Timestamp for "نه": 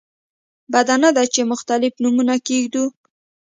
1.03-1.09